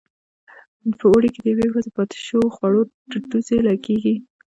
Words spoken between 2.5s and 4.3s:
خوړو ډډوزې لګېږي.